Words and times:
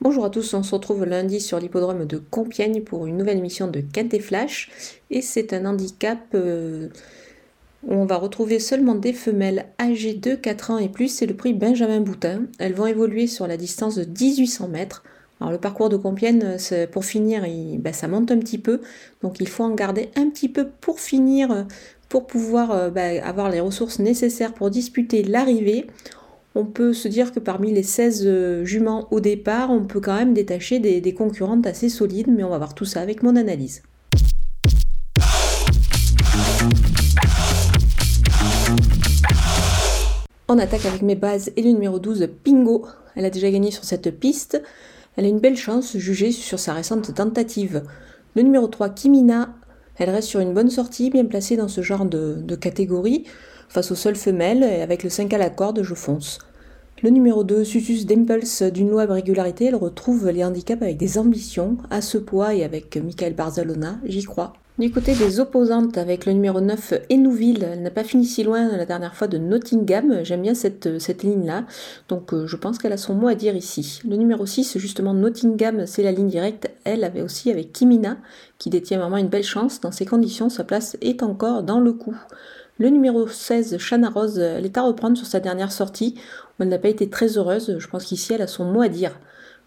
Bonjour 0.00 0.24
à 0.24 0.30
tous, 0.30 0.54
on 0.54 0.62
se 0.62 0.76
retrouve 0.76 1.04
lundi 1.04 1.40
sur 1.40 1.58
l'hippodrome 1.58 2.06
de 2.06 2.18
Compiègne 2.18 2.82
pour 2.82 3.06
une 3.06 3.16
nouvelle 3.16 3.38
émission 3.38 3.66
de 3.66 3.80
Quintet 3.80 4.20
Flash. 4.20 4.70
Et 5.10 5.22
c'est 5.22 5.52
un 5.52 5.66
handicap 5.66 6.20
euh, 6.36 6.86
où 7.82 7.94
on 7.94 8.06
va 8.06 8.16
retrouver 8.16 8.60
seulement 8.60 8.94
des 8.94 9.12
femelles 9.12 9.66
âgées 9.80 10.14
de 10.14 10.36
4 10.36 10.70
ans 10.70 10.78
et 10.78 10.88
plus. 10.88 11.08
C'est 11.08 11.26
le 11.26 11.34
prix 11.34 11.52
Benjamin 11.52 11.98
Boutin. 11.98 12.42
Elles 12.60 12.74
vont 12.74 12.86
évoluer 12.86 13.26
sur 13.26 13.48
la 13.48 13.56
distance 13.56 13.96
de 13.96 14.04
1800 14.04 14.68
mètres. 14.68 15.02
Alors 15.40 15.50
le 15.50 15.58
parcours 15.58 15.88
de 15.88 15.96
Compiègne, 15.96 16.58
pour 16.92 17.04
finir, 17.04 17.42
ben, 17.78 17.92
ça 17.92 18.06
monte 18.06 18.30
un 18.30 18.38
petit 18.38 18.58
peu. 18.58 18.80
Donc 19.22 19.40
il 19.40 19.48
faut 19.48 19.64
en 19.64 19.74
garder 19.74 20.10
un 20.14 20.30
petit 20.30 20.48
peu 20.48 20.68
pour 20.80 21.00
finir, 21.00 21.66
pour 22.08 22.28
pouvoir 22.28 22.70
euh, 22.70 22.90
ben, 22.90 23.20
avoir 23.24 23.50
les 23.50 23.58
ressources 23.58 23.98
nécessaires 23.98 24.54
pour 24.54 24.70
disputer 24.70 25.24
l'arrivée 25.24 25.88
on 26.58 26.64
peut 26.64 26.92
se 26.92 27.06
dire 27.06 27.32
que 27.32 27.38
parmi 27.38 27.72
les 27.72 27.84
16 27.84 28.24
euh, 28.26 28.64
juments 28.64 29.06
au 29.12 29.20
départ, 29.20 29.70
on 29.70 29.84
peut 29.84 30.00
quand 30.00 30.16
même 30.16 30.34
détacher 30.34 30.80
des, 30.80 31.14
concurrentes 31.14 31.68
assez 31.68 31.88
solides, 31.88 32.26
mais 32.28 32.42
on 32.42 32.48
va 32.48 32.58
voir 32.58 32.74
tout 32.74 32.84
ça 32.84 33.00
avec 33.00 33.22
mon 33.22 33.36
analyse. 33.36 33.80
On 40.48 40.58
attaque 40.58 40.84
avec 40.84 41.02
mes 41.02 41.14
bases 41.14 41.52
et 41.54 41.62
le 41.62 41.70
numéro 41.70 42.00
12, 42.00 42.28
Pingo. 42.42 42.86
Elle 43.14 43.24
a 43.24 43.30
déjà 43.30 43.52
gagné 43.52 43.70
sur 43.70 43.84
cette 43.84 44.18
piste. 44.18 44.60
Elle 45.16 45.26
a 45.26 45.28
une 45.28 45.38
belle 45.38 45.56
chance 45.56 45.96
jugée 45.96 46.32
sur 46.32 46.58
sa 46.58 46.72
récente 46.72 47.14
tentative. 47.14 47.84
Le 48.34 48.42
numéro 48.42 48.66
3, 48.66 48.88
Kimina. 48.90 49.54
Elle 49.96 50.10
reste 50.10 50.28
sur 50.28 50.40
une 50.40 50.54
bonne 50.54 50.70
sortie, 50.70 51.10
bien 51.10 51.26
placée 51.26 51.56
dans 51.56 51.68
ce 51.68 51.82
genre 51.82 52.04
de, 52.04 52.34
de 52.42 52.56
catégorie. 52.56 53.26
Face 53.68 53.92
aux 53.92 53.96
seules 53.96 54.16
femelles, 54.16 54.64
et 54.64 54.80
avec 54.82 55.04
le 55.04 55.10
5 55.10 55.32
à 55.34 55.38
la 55.38 55.50
corde, 55.50 55.82
je 55.84 55.94
fonce. 55.94 56.40
Le 57.00 57.10
numéro 57.10 57.44
2, 57.44 57.62
Susus 57.62 58.06
d'Impulse 58.06 58.62
d'une 58.64 58.88
de 58.88 58.94
régularité, 58.94 59.66
elle 59.66 59.76
retrouve 59.76 60.30
les 60.30 60.44
handicaps 60.44 60.82
avec 60.82 60.96
des 60.96 61.16
ambitions, 61.16 61.76
à 61.90 62.00
ce 62.00 62.18
poids 62.18 62.54
et 62.54 62.64
avec 62.64 62.96
Michael 62.96 63.34
Barzalona, 63.34 64.00
j'y 64.04 64.24
crois. 64.24 64.54
Du 64.80 64.90
côté 64.90 65.14
des 65.14 65.38
opposantes, 65.38 65.96
avec 65.96 66.26
le 66.26 66.32
numéro 66.32 66.60
9, 66.60 66.94
Enouville, 67.12 67.62
elle 67.62 67.82
n'a 67.82 67.92
pas 67.92 68.02
fini 68.02 68.24
si 68.24 68.42
loin 68.42 68.76
la 68.76 68.84
dernière 68.84 69.14
fois 69.14 69.28
de 69.28 69.38
Nottingham, 69.38 70.24
j'aime 70.24 70.42
bien 70.42 70.54
cette, 70.54 70.98
cette 70.98 71.22
ligne-là, 71.22 71.66
donc 72.08 72.34
euh, 72.34 72.48
je 72.48 72.56
pense 72.56 72.78
qu'elle 72.78 72.92
a 72.92 72.96
son 72.96 73.14
mot 73.14 73.28
à 73.28 73.36
dire 73.36 73.54
ici. 73.54 74.00
Le 74.04 74.16
numéro 74.16 74.44
6, 74.44 74.78
justement, 74.78 75.14
Nottingham, 75.14 75.86
c'est 75.86 76.02
la 76.02 76.10
ligne 76.10 76.28
directe, 76.28 76.68
elle 76.82 77.04
avait 77.04 77.22
aussi 77.22 77.52
avec 77.52 77.72
Kimina, 77.72 78.16
qui 78.58 78.70
détient 78.70 78.98
vraiment 78.98 79.18
une 79.18 79.28
belle 79.28 79.44
chance, 79.44 79.80
dans 79.80 79.92
ces 79.92 80.04
conditions, 80.04 80.48
sa 80.48 80.64
place 80.64 80.96
est 81.00 81.22
encore 81.22 81.62
dans 81.62 81.78
le 81.78 81.92
coup. 81.92 82.16
Le 82.80 82.90
numéro 82.90 83.26
16, 83.26 83.76
Chana 83.78 84.08
Rose, 84.08 84.38
elle 84.38 84.64
est 84.64 84.78
à 84.78 84.82
reprendre 84.82 85.16
sur 85.16 85.26
sa 85.26 85.40
dernière 85.40 85.72
sortie. 85.72 86.14
Elle 86.60 86.68
n'a 86.68 86.78
pas 86.78 86.88
été 86.88 87.10
très 87.10 87.36
heureuse. 87.36 87.76
Je 87.76 87.88
pense 87.88 88.04
qu'ici, 88.04 88.34
elle 88.34 88.42
a 88.42 88.46
son 88.46 88.66
mot 88.66 88.82
à 88.82 88.88
dire. 88.88 89.18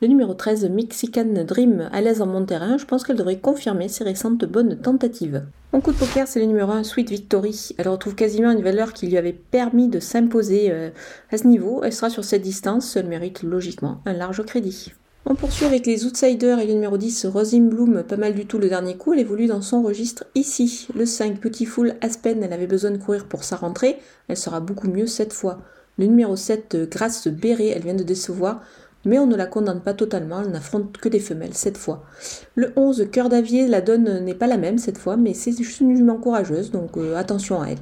Le 0.00 0.06
numéro 0.06 0.32
13, 0.32 0.70
Mexican 0.70 1.26
Dream, 1.44 1.90
à 1.90 2.00
l'aise 2.02 2.22
en 2.22 2.26
mon 2.26 2.44
terrain, 2.44 2.78
je 2.78 2.84
pense 2.84 3.02
qu'elle 3.02 3.16
devrait 3.16 3.40
confirmer 3.40 3.88
ses 3.88 4.04
récentes 4.04 4.44
bonnes 4.44 4.80
tentatives. 4.80 5.44
Mon 5.72 5.80
coup 5.80 5.90
de 5.90 5.98
poker, 5.98 6.28
c'est 6.28 6.38
le 6.38 6.46
numéro 6.46 6.70
1, 6.70 6.84
Sweet 6.84 7.10
Victory. 7.10 7.70
Elle 7.78 7.88
retrouve 7.88 8.14
quasiment 8.14 8.52
une 8.52 8.62
valeur 8.62 8.92
qui 8.92 9.08
lui 9.08 9.16
avait 9.16 9.32
permis 9.32 9.88
de 9.88 9.98
s'imposer 9.98 10.70
euh, 10.70 10.90
à 11.32 11.36
ce 11.36 11.48
niveau. 11.48 11.82
Elle 11.82 11.92
sera 11.92 12.10
sur 12.10 12.22
cette 12.22 12.42
distance, 12.42 12.94
elle 12.94 13.08
mérite 13.08 13.42
logiquement 13.42 14.02
un 14.06 14.12
large 14.12 14.44
crédit. 14.44 14.92
On 15.26 15.34
poursuit 15.34 15.66
avec 15.66 15.84
les 15.84 16.06
Outsiders 16.06 16.60
et 16.60 16.66
le 16.66 16.72
numéro 16.72 16.96
10, 16.96 17.26
Rosin 17.26 17.60
Bloom, 17.60 18.04
pas 18.04 18.16
mal 18.16 18.34
du 18.34 18.46
tout 18.46 18.56
le 18.56 18.70
dernier 18.70 18.96
coup, 18.96 19.12
elle 19.12 19.20
évolue 19.20 19.46
dans 19.46 19.60
son 19.60 19.82
registre 19.82 20.24
ici. 20.34 20.88
Le 20.94 21.04
5, 21.04 21.38
Petit 21.40 21.66
Full 21.66 21.94
Aspen, 22.00 22.42
elle 22.42 22.54
avait 22.54 22.66
besoin 22.66 22.90
de 22.90 22.96
courir 22.96 23.26
pour 23.26 23.44
sa 23.44 23.56
rentrée, 23.56 23.98
elle 24.28 24.38
sera 24.38 24.60
beaucoup 24.60 24.88
mieux 24.88 25.06
cette 25.06 25.34
fois. 25.34 25.58
Le 25.98 26.06
numéro 26.06 26.36
7, 26.36 26.88
Grace 26.90 27.28
Béret, 27.28 27.68
elle 27.68 27.82
vient 27.82 27.94
de 27.94 28.02
décevoir, 28.02 28.62
mais 29.04 29.18
on 29.18 29.26
ne 29.26 29.36
la 29.36 29.44
condamne 29.44 29.82
pas 29.82 29.92
totalement, 29.92 30.40
elle 30.40 30.52
n'affronte 30.52 30.96
que 30.96 31.10
des 31.10 31.20
femelles 31.20 31.54
cette 31.54 31.76
fois. 31.76 32.02
Le 32.54 32.72
11, 32.76 33.08
Cœur 33.12 33.28
d'Avier, 33.28 33.68
la 33.68 33.82
donne 33.82 34.24
n'est 34.24 34.34
pas 34.34 34.46
la 34.46 34.56
même 34.56 34.78
cette 34.78 34.98
fois, 34.98 35.18
mais 35.18 35.34
c'est 35.34 35.52
jument 35.52 36.16
courageuse, 36.16 36.70
donc 36.70 36.96
euh, 36.96 37.14
attention 37.16 37.60
à 37.60 37.68
elle. 37.68 37.78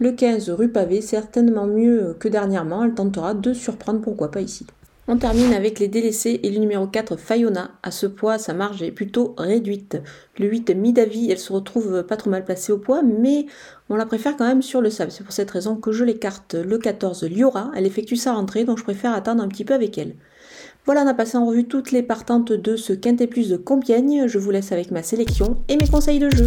Le 0.00 0.10
15, 0.10 0.50
Rue 0.50 0.68
Pavé, 0.68 1.00
certainement 1.00 1.68
mieux 1.68 2.16
que 2.18 2.26
dernièrement, 2.26 2.82
elle 2.82 2.94
tentera 2.94 3.34
de 3.34 3.52
surprendre, 3.52 4.00
pourquoi 4.00 4.32
pas 4.32 4.40
ici. 4.40 4.66
On 5.08 5.16
termine 5.16 5.52
avec 5.52 5.80
les 5.80 5.88
délaissés 5.88 6.38
et 6.44 6.50
le 6.50 6.60
numéro 6.60 6.86
4 6.86 7.16
Fayona. 7.16 7.72
À 7.82 7.90
ce 7.90 8.06
poids, 8.06 8.38
sa 8.38 8.54
marge 8.54 8.84
est 8.84 8.92
plutôt 8.92 9.34
réduite. 9.36 10.00
Le 10.38 10.46
8 10.46 10.76
Midavi, 10.76 11.28
elle 11.28 11.40
se 11.40 11.52
retrouve 11.52 12.04
pas 12.04 12.16
trop 12.16 12.30
mal 12.30 12.44
placée 12.44 12.70
au 12.70 12.78
poids, 12.78 13.02
mais 13.02 13.46
on 13.88 13.96
la 13.96 14.06
préfère 14.06 14.36
quand 14.36 14.46
même 14.46 14.62
sur 14.62 14.80
le 14.80 14.90
sable. 14.90 15.10
C'est 15.10 15.24
pour 15.24 15.32
cette 15.32 15.50
raison 15.50 15.74
que 15.74 15.90
je 15.90 16.04
l'écarte. 16.04 16.54
Le 16.54 16.78
14 16.78 17.24
Liora, 17.24 17.72
elle 17.74 17.84
effectue 17.84 18.14
sa 18.14 18.34
rentrée, 18.34 18.62
donc 18.62 18.78
je 18.78 18.84
préfère 18.84 19.12
attendre 19.12 19.42
un 19.42 19.48
petit 19.48 19.64
peu 19.64 19.74
avec 19.74 19.98
elle. 19.98 20.14
Voilà, 20.86 21.02
on 21.02 21.08
a 21.08 21.14
passé 21.14 21.36
en 21.36 21.46
revue 21.46 21.64
toutes 21.64 21.90
les 21.90 22.04
partantes 22.04 22.52
de 22.52 22.76
ce 22.76 22.92
Quintet 22.92 23.26
Plus 23.26 23.48
de 23.48 23.56
Compiègne. 23.56 24.28
Je 24.28 24.38
vous 24.38 24.52
laisse 24.52 24.70
avec 24.70 24.92
ma 24.92 25.02
sélection 25.02 25.56
et 25.68 25.76
mes 25.76 25.88
conseils 25.88 26.20
de 26.20 26.30
jeu. 26.30 26.46